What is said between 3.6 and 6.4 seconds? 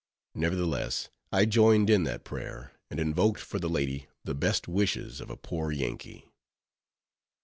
lady the best wishes of a poor Yankee.